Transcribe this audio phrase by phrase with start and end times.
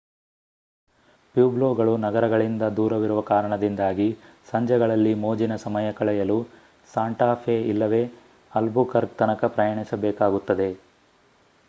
[1.35, 4.07] ಪ್ಯೂಬ್ಲೊಗಳು ನಗರಗಳಿಂದ ದೂರವಿರುವ ಕಾರಣದಿಂದಾಗಿ
[4.51, 6.39] ಸಂಜೆಗಳಲ್ಲಿ ಮೋಜಿನ ಸಮಯ ಕಳೆಯಲು
[6.89, 8.03] ಸಾಂಟಾ ಫೆ ಇಲ್ಲವೇ
[8.51, 10.69] ಆಲ್ಬುಕರ್ಕ್ ತನಕ ಪ್ರಯಾಣಿಸಬೇಕಾಗುತ್ತದೆ